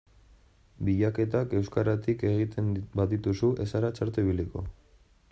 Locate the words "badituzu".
3.01-3.51